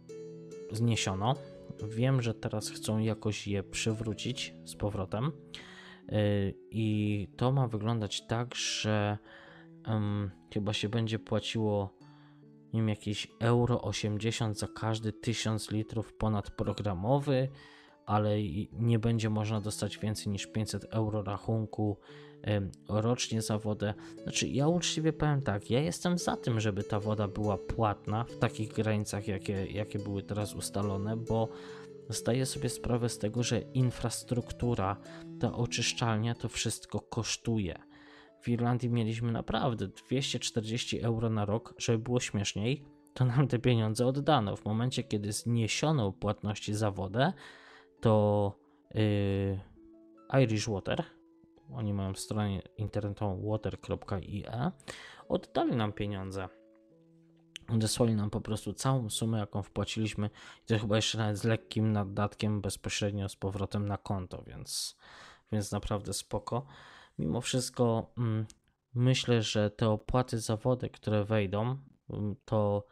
[0.72, 1.34] zniesiono.
[1.88, 5.32] Wiem, że teraz chcą jakoś je przywrócić z powrotem.
[6.12, 9.18] Y, I to ma wyglądać tak, że
[9.86, 12.00] um, chyba się będzie płaciło
[12.72, 17.48] nie wiem, jakieś euro 80 za każdy 1000 litrów ponadprogramowy,
[18.06, 21.96] ale nie będzie można dostać więcej niż 500 euro rachunku
[22.88, 23.94] rocznie za wodę.
[24.22, 28.36] Znaczy, ja uczciwie powiem tak, ja jestem za tym, żeby ta woda była płatna w
[28.36, 31.48] takich granicach, jakie, jakie były teraz ustalone, bo
[32.08, 34.96] zdaję sobie sprawę z tego, że infrastruktura,
[35.40, 37.78] ta oczyszczalnia, to wszystko kosztuje.
[38.40, 42.84] W Irlandii mieliśmy naprawdę 240 euro na rok, żeby było śmieszniej,
[43.14, 44.56] to nam te pieniądze oddano.
[44.56, 47.32] W momencie, kiedy zniesiono płatności za wodę,
[48.00, 48.52] to
[48.94, 49.60] yy,
[50.42, 51.04] Irish Water,
[51.74, 54.70] oni mają stronę internetową water.ie,
[55.28, 56.48] oddali nam pieniądze.
[57.68, 60.30] Odesłali nam po prostu całą sumę, jaką wpłaciliśmy,
[60.64, 64.96] i to chyba jeszcze nawet z lekkim naddatkiem bezpośrednio z powrotem na konto, więc,
[65.52, 66.66] więc naprawdę spoko.
[67.18, 68.46] Mimo wszystko mm,
[68.94, 71.76] myślę, że te opłaty za wodę, które wejdą,
[72.10, 72.86] mm, to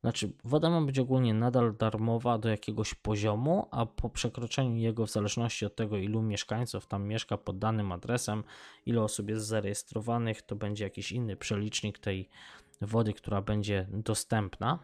[0.00, 5.10] znaczy, woda ma być ogólnie nadal darmowa do jakiegoś poziomu, a po przekroczeniu jego, w
[5.10, 8.44] zależności od tego, ilu mieszkańców tam mieszka pod danym adresem,
[8.86, 12.28] ile osób jest zarejestrowanych, to będzie jakiś inny przelicznik tej
[12.80, 14.78] wody, która będzie dostępna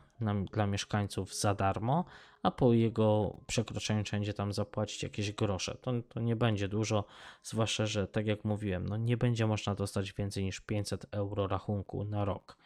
[0.52, 2.04] dla mieszkańców za darmo,
[2.42, 5.76] a po jego przekroczeniu trzeba będzie tam zapłacić jakieś grosze.
[5.80, 7.04] To, to nie będzie dużo,
[7.42, 12.04] zwłaszcza, że tak jak mówiłem, no nie będzie można dostać więcej niż 500 euro rachunku
[12.04, 12.56] na rok.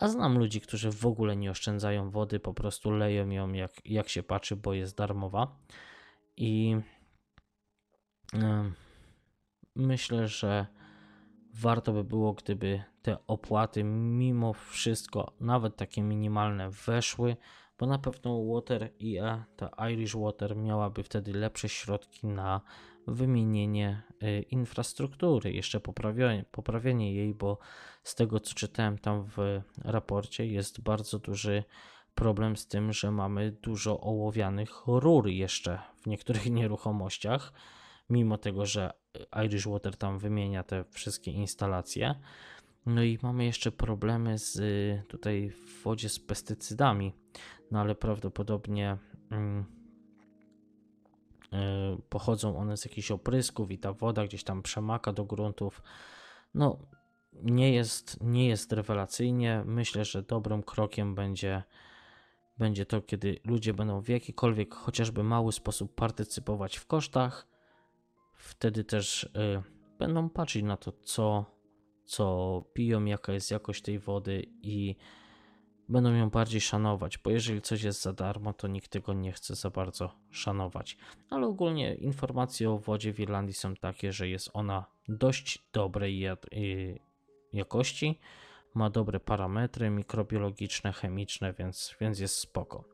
[0.00, 4.08] A znam ludzi, którzy w ogóle nie oszczędzają wody, po prostu leją ją jak, jak
[4.08, 5.56] się patrzy, bo jest darmowa.
[6.36, 6.76] I
[9.76, 10.66] myślę, że
[11.54, 17.36] warto by było, gdyby te opłaty mimo wszystko, nawet takie minimalne, weszły,
[17.78, 22.60] bo na pewno Water IE, ta Irish Water, miałaby wtedy lepsze środki na
[23.14, 27.58] wymienienie y, infrastruktury, jeszcze poprawienie, poprawienie jej, bo
[28.02, 31.64] z tego co czytałem tam w raporcie jest bardzo duży
[32.14, 37.52] problem z tym, że mamy dużo ołowianych rur jeszcze w niektórych nieruchomościach,
[38.10, 38.90] mimo tego, że
[39.44, 42.14] Irish Water tam wymienia te wszystkie instalacje.
[42.86, 44.58] No i mamy jeszcze problemy z
[45.08, 47.12] tutaj w wodzie z pestycydami,
[47.70, 48.96] no ale prawdopodobnie
[49.30, 49.79] mm,
[52.08, 55.82] pochodzą one z jakichś oprysków i ta woda gdzieś tam przemaka do gruntów.
[56.54, 56.78] No,
[57.32, 59.62] nie jest, nie jest rewelacyjnie.
[59.66, 61.62] Myślę, że dobrym krokiem będzie,
[62.58, 67.46] będzie to, kiedy ludzie będą w jakikolwiek, chociażby mały sposób partycypować w kosztach.
[68.34, 69.30] Wtedy też y,
[69.98, 71.44] będą patrzeć na to, co,
[72.04, 74.96] co piją, jaka jest jakość tej wody i
[75.90, 79.54] będą ją bardziej szanować, bo jeżeli coś jest za darmo, to nikt tego nie chce
[79.54, 80.96] za bardzo szanować.
[81.30, 86.26] Ale ogólnie informacje o wodzie w Irlandii są takie, że jest ona dość dobrej
[87.52, 88.18] jakości,
[88.74, 92.84] ma dobre parametry mikrobiologiczne, chemiczne, więc, więc jest spoko.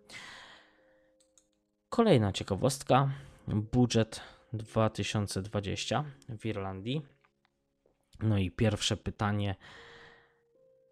[1.89, 3.11] Kolejna ciekawostka,
[3.49, 4.21] budżet
[4.53, 6.05] 2020
[6.39, 7.03] w Irlandii.
[8.21, 9.55] No i pierwsze pytanie,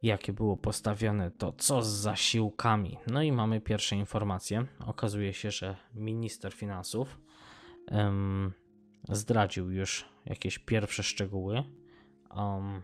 [0.04, 2.98] jakie było postawione, to co z zasiłkami?
[3.06, 4.66] No i mamy pierwsze informacje.
[4.86, 7.18] Okazuje się, że minister finansów
[7.90, 8.52] um,
[9.08, 11.62] zdradził już jakieś pierwsze szczegóły
[12.36, 12.82] um,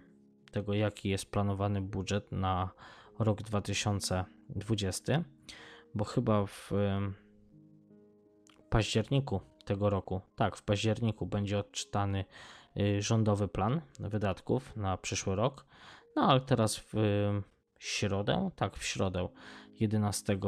[0.52, 2.70] tego, jaki jest planowany budżet na
[3.18, 5.24] rok 2020,
[5.94, 7.14] bo chyba w um,
[8.70, 12.24] październiku tego roku, tak, w październiku będzie odczytany
[12.76, 15.66] y, rządowy plan wydatków na przyszły rok.
[16.20, 16.94] No ale teraz w
[17.78, 19.28] środę, tak, w środę
[19.80, 20.38] 11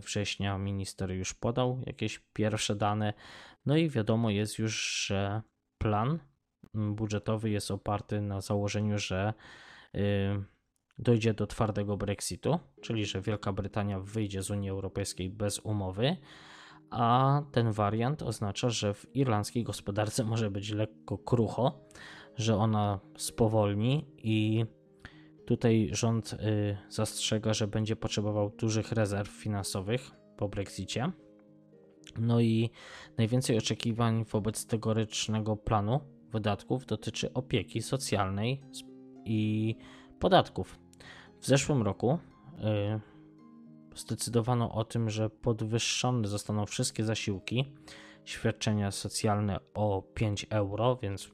[0.00, 3.12] września minister już podał jakieś pierwsze dane.
[3.66, 5.42] No i wiadomo jest już, że
[5.78, 6.18] plan
[6.74, 9.34] budżetowy jest oparty na założeniu, że
[9.94, 10.00] y,
[10.98, 16.16] dojdzie do twardego Brexitu, czyli że Wielka Brytania wyjdzie z Unii Europejskiej bez umowy
[16.90, 21.88] a ten wariant oznacza, że w irlandzkiej gospodarce może być lekko krucho,
[22.36, 24.66] że ona spowolni i
[25.56, 31.12] tutaj rząd y, zastrzega, że będzie potrzebował dużych rezerw finansowych po Brexicie.
[32.18, 32.70] No i
[33.18, 38.62] najwięcej oczekiwań wobec tegorycznego planu wydatków dotyczy opieki socjalnej
[39.24, 39.76] i
[40.18, 40.78] podatków.
[41.40, 42.18] W zeszłym roku
[43.94, 47.72] y, zdecydowano o tym, że podwyższone zostaną wszystkie zasiłki,
[48.24, 51.30] świadczenia socjalne o 5 euro, więc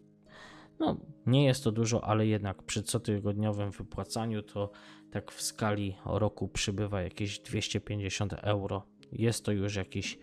[0.81, 4.71] no, nie jest to dużo, ale jednak przy cotygodniowym wypłacaniu to
[5.11, 8.83] tak w skali roku przybywa jakieś 250 euro.
[9.13, 10.19] Jest to już jakiś,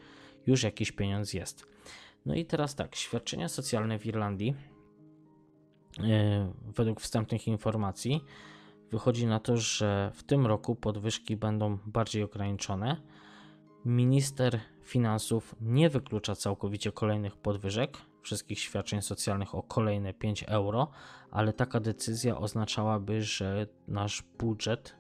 [0.48, 1.66] już jakiś pieniądz jest.
[2.26, 4.56] No i teraz tak, świadczenia socjalne w Irlandii,
[6.00, 6.06] yy,
[6.76, 8.22] według wstępnych informacji,
[8.92, 13.02] Wychodzi na to, że w tym roku podwyżki będą bardziej ograniczone.
[13.86, 20.92] Minister finansów nie wyklucza całkowicie kolejnych podwyżek wszystkich świadczeń socjalnych o kolejne 5 euro,
[21.32, 24.96] ale taka decyzja oznaczałaby, że nasz budżet,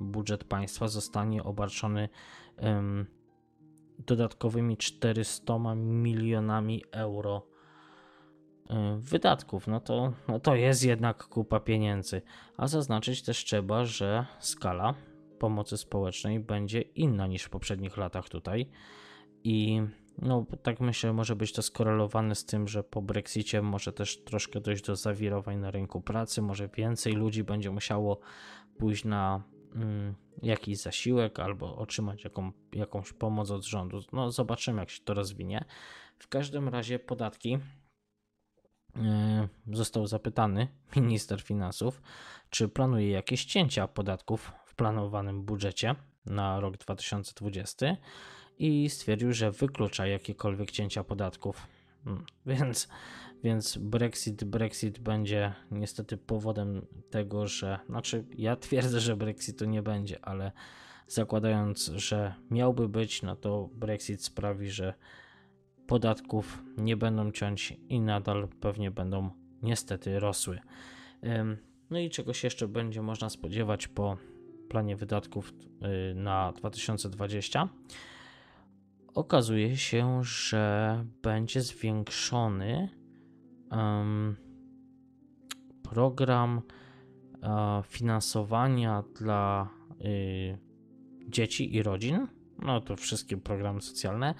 [0.00, 2.08] budżet państwa zostanie obarczony
[2.58, 3.06] um,
[3.98, 7.54] dodatkowymi 400 milionami euro
[8.70, 12.22] Y, wydatków, no to, no to jest jednak kupa pieniędzy.
[12.56, 14.94] A zaznaczyć też trzeba, że skala
[15.38, 18.70] pomocy społecznej będzie inna niż w poprzednich latach tutaj.
[19.44, 19.82] I
[20.18, 24.60] no, tak myślę, może być to skorelowane z tym, że po Brexicie może też troszkę
[24.60, 28.20] dojść do zawirowań na rynku pracy, może więcej ludzi będzie musiało
[28.78, 29.42] pójść na
[29.74, 34.00] mm, jakiś zasiłek albo otrzymać jaką, jakąś pomoc od rządu.
[34.12, 35.64] No, zobaczymy, jak się to rozwinie.
[36.18, 37.58] W każdym razie podatki
[38.96, 42.02] E, został zapytany minister finansów,
[42.50, 45.94] czy planuje jakieś cięcia podatków w planowanym budżecie
[46.26, 47.96] na rok 2020
[48.58, 51.66] i stwierdził, że wyklucza jakiekolwiek cięcia podatków.
[52.04, 52.88] Hmm, więc,
[53.44, 60.24] więc Brexit, Brexit będzie niestety powodem tego, że, znaczy ja twierdzę, że Brexitu nie będzie,
[60.24, 60.52] ale
[61.08, 64.94] zakładając, że miałby być, no to Brexit sprawi, że
[65.86, 69.30] podatków nie będą ciąć i nadal pewnie będą
[69.62, 70.58] niestety rosły.
[71.90, 74.16] No i czegoś jeszcze będzie można spodziewać po
[74.68, 75.52] planie wydatków
[76.10, 77.68] y, na 2020?
[79.14, 82.88] Okazuje się, że będzie zwiększony
[83.70, 84.36] um,
[85.82, 86.62] program
[87.42, 89.68] uh, finansowania dla
[90.00, 90.58] y,
[91.28, 92.28] dzieci i rodzin.
[92.58, 94.34] No to wszystkie programy socjalne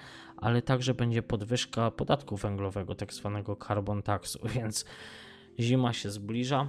[0.45, 4.85] ale także będzie podwyżka podatku węglowego, tak zwanego carbon taxu, więc
[5.61, 6.69] zima się zbliża.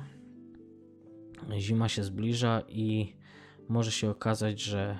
[1.58, 3.16] Zima się zbliża i
[3.70, 5.00] może się okazać, że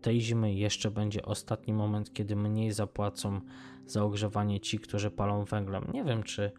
[0.00, 3.40] tej zimy jeszcze będzie ostatni moment, kiedy mniej zapłacą
[3.86, 5.90] za ogrzewanie ci, którzy palą węglem.
[5.94, 6.52] Nie wiem, czy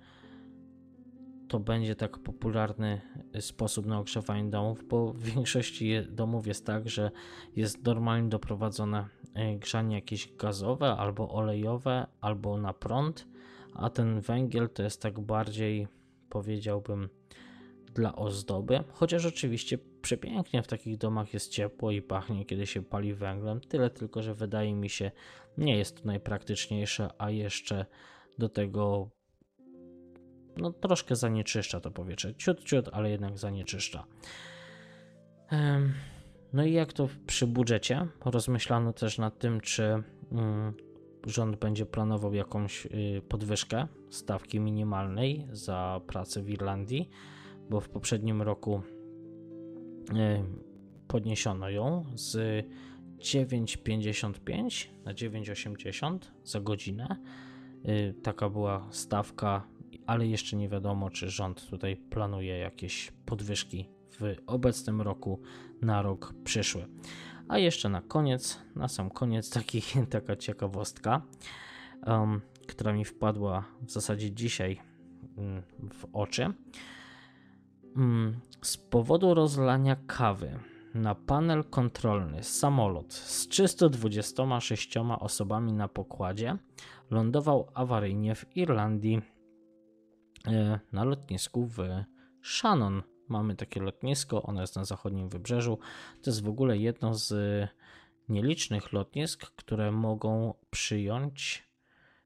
[1.48, 3.02] to będzie tak popularny
[3.40, 7.12] sposób na ogrzewanie domów, bo w większości domów jest tak, że
[7.56, 13.28] jest normalnie doprowadzone e, grzanie jakieś gazowe albo olejowe, albo na prąd,
[13.74, 15.88] a ten węgiel to jest tak bardziej,
[16.30, 17.10] powiedziałbym,
[17.94, 23.14] dla ozdoby, chociaż oczywiście przepięknie w takich domach jest ciepło i pachnie, kiedy się pali
[23.14, 23.62] węglem.
[23.62, 25.12] Tyle tylko, że wydaje mi się,
[25.58, 27.86] nie jest to najpraktyczniejsze, a jeszcze
[28.38, 29.10] do tego
[30.58, 32.36] no troszkę zanieczyszcza to powietrze.
[32.36, 34.06] Ciut, ciut, ale jednak zanieczyszcza.
[36.54, 39.84] No i jak to przy budżecie, rozmyślano też nad tym, czy
[40.32, 40.74] mm,
[41.28, 47.10] rząd będzie planował jakąś y, podwyżkę stawki minimalnej za pracę w Irlandii,
[47.70, 48.82] bo w poprzednim roku
[51.08, 52.66] podniesiono ją z
[53.20, 57.18] 9,55 na 9,80 za godzinę.
[57.86, 59.68] Y, taka była stawka,
[60.06, 65.42] ale jeszcze nie wiadomo, czy rząd tutaj planuje jakieś podwyżki w obecnym roku
[65.82, 66.88] na rok przyszły.
[67.48, 71.22] A jeszcze na koniec, na sam koniec, taki, taka ciekawostka,
[72.08, 74.82] um, która mi wpadła w zasadzie dzisiaj
[75.38, 76.54] um, w oczy.
[77.96, 80.60] Um, z powodu rozlania kawy
[80.94, 86.58] na panel kontrolny samolot z 326 osobami na pokładzie
[87.12, 89.22] lądował awaryjnie w Irlandii
[90.48, 91.78] e, na lotnisku w
[92.44, 93.04] Shannon.
[93.28, 95.80] Mamy takie lotnisko, ono jest na zachodnim wybrzeżu.
[96.22, 97.34] To jest w ogóle jedno z
[98.30, 101.68] nielicznych lotnisk, które mogą przyjąć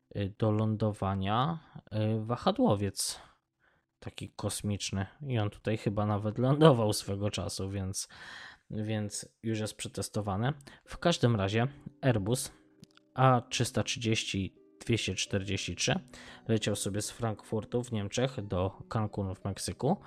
[0.09, 1.59] e, do lądowania
[1.91, 3.19] e, wahadłowiec
[4.05, 5.05] taki kosmiczny.
[5.27, 8.07] I on tutaj chyba nawet lądował swego czasu, więc
[8.71, 10.53] więc już jest przetestowane.
[10.85, 11.67] W każdym razie
[12.01, 12.51] Airbus
[13.15, 15.99] A330-243
[16.47, 19.97] leciał sobie z Frankfurtu w Niemczech do Cancun w Meksyku.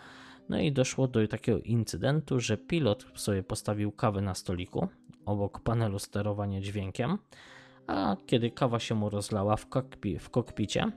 [0.49, 4.89] No i doszło do takiego incydentu, że pilot sobie postawił kawę na stoliku
[5.27, 7.19] obok panelu sterowania dźwiękiem,
[7.87, 10.93] a kiedy kawa się mu rozlała w, kokpi w kokpicie,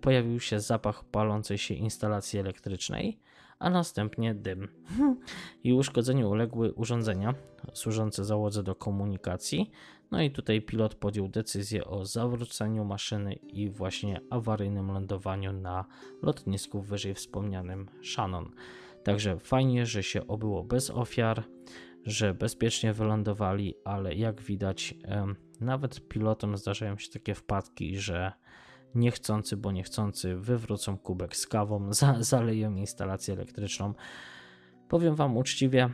[0.00, 3.18] pojawił się zapach palącej się instalacji elektrycznej
[3.62, 4.68] a następnie dym.
[5.64, 7.34] I uszkodzeniu uległy urządzenia
[7.72, 9.70] służące załodze do komunikacji.
[10.10, 15.84] No i tutaj pilot podjął decyzję o zawróceniu maszyny i właśnie awaryjnym lądowaniu na
[16.22, 18.50] lotnisku wyżej wspomnianym Shannon.
[19.04, 21.44] Także fajnie, że się obyło bez ofiar,
[22.06, 24.94] że bezpiecznie wylądowali, ale jak widać,
[25.60, 28.32] nawet pilotom zdarzają się takie wpadki, że
[28.94, 33.94] niechcący, bo niechcący wywrócą kubek z kawą, za, zaleją instalację elektryczną.
[34.88, 35.90] Powiem Wam uczciwie,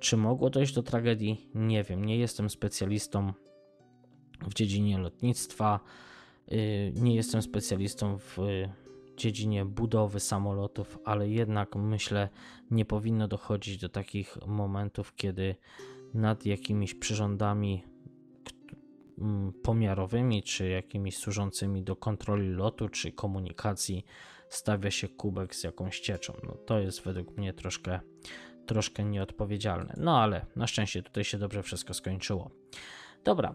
[0.00, 1.50] czy mogło dojść do tragedii?
[1.54, 3.32] Nie wiem, nie jestem specjalistą
[4.40, 5.80] w dziedzinie lotnictwa,
[6.52, 8.38] y, nie jestem specjalistą w
[9.16, 12.28] dziedzinie budowy samolotów, ale jednak myślę,
[12.70, 15.56] nie powinno dochodzić do takich momentów, kiedy
[16.14, 17.84] nad jakimiś przyrządami
[19.62, 24.04] pomiarowymi, czy jakimiś służącymi do kontroli lotu, czy komunikacji
[24.48, 26.34] stawia się kubek z jakąś cieczą.
[26.42, 28.00] No, to jest według mnie troszkę,
[28.66, 29.94] troszkę nieodpowiedzialne.
[29.96, 32.50] No ale na szczęście tutaj się dobrze wszystko skończyło.
[33.24, 33.54] Dobra,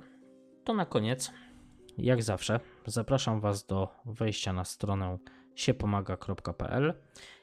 [0.64, 1.32] to na koniec,
[1.98, 5.18] jak zawsze, zapraszam Was do wejścia na stronę
[5.56, 6.94] siepomaga.pl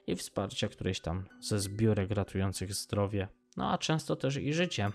[0.07, 4.91] i wsparcia którejś tam ze zbiórek ratujących zdrowie, no a często też i życie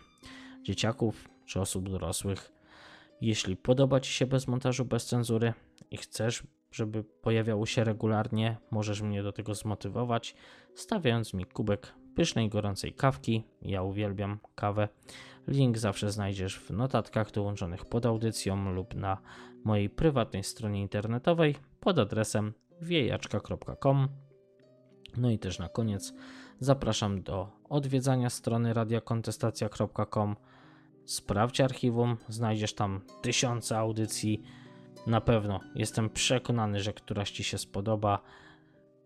[0.63, 2.60] dzieciaków czy osób dorosłych
[3.21, 5.53] jeśli podoba Ci się bez montażu, bez cenzury
[5.91, 10.35] i chcesz, żeby pojawiało się regularnie, możesz mnie do tego zmotywować,
[10.75, 13.43] stawiając mi kubek pysznej, gorącej kawki.
[13.61, 14.87] Ja uwielbiam kawę.
[15.47, 19.17] Link zawsze znajdziesz w notatkach dołączonych pod audycją lub na
[19.63, 24.07] mojej prywatnej stronie internetowej pod adresem wiejaczka.com.
[25.17, 26.13] No i też na koniec
[26.59, 30.35] zapraszam do odwiedzania strony radiokontestacja.com
[31.05, 34.41] Sprawdź archiwum, znajdziesz tam tysiące audycji.
[35.07, 38.21] Na pewno jestem przekonany, że któraś ci się spodoba.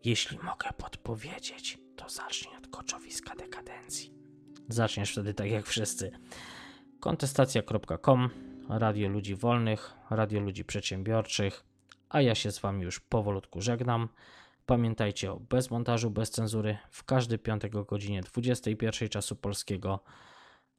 [0.04, 4.14] Jeśli mogę podpowiedzieć, to zacznij od koczowiska dekadencji.
[4.70, 6.12] Zaczniesz wtedy tak jak wszyscy.
[7.00, 8.30] Kontestacja.com,
[8.70, 11.66] Radio Ludzi Wolnych, Radio Ludzi Przedsiębiorczych,
[12.10, 14.10] a ja się z Wami już powolutku żegnam.
[14.66, 20.00] Pamiętajcie o bez montażu, bez cenzury w każdy piątek o godzinie 21 czasu polskiego.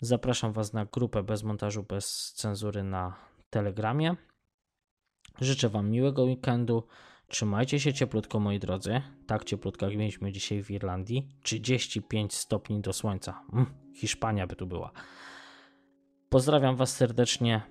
[0.01, 3.17] Zapraszam Was na grupę bez montażu, bez cenzury na
[3.51, 4.17] Telegramie.
[5.41, 6.87] Życzę Wam miłego weekendu.
[7.29, 9.03] Trzymajcie się cieplutko, moi drodzy.
[9.27, 11.29] Tak cieplutko, jak mieliśmy dzisiaj w Irlandii.
[11.43, 13.43] 35 stopni do słońca.
[13.53, 14.91] Mm, Hiszpania by tu była.
[16.29, 17.63] Pozdrawiam Was serdecznie.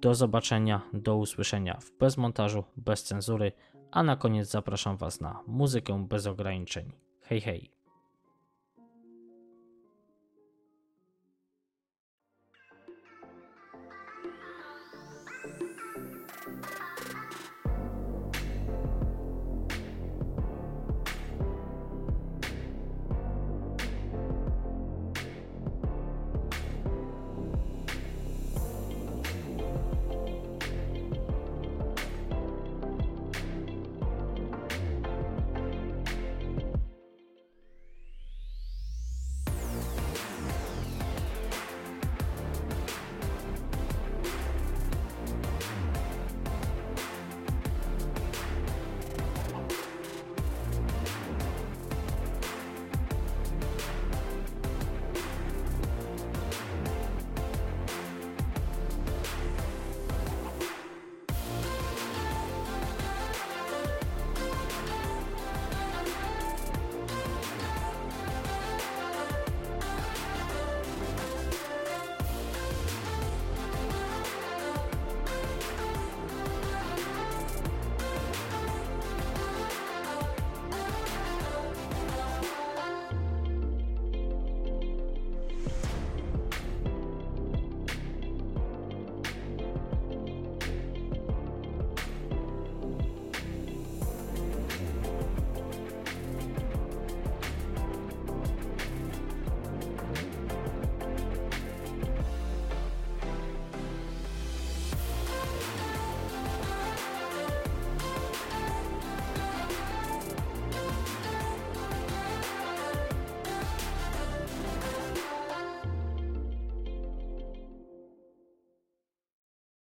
[0.00, 3.52] Do zobaczenia, do usłyszenia w bez montażu, bez cenzury.
[3.90, 6.92] A na koniec zapraszam Was na muzykę bez ograniczeń.
[7.22, 7.83] Hej, hej.